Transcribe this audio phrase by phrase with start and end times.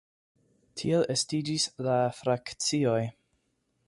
[0.81, 2.99] Tiel estiĝis la frakcioj.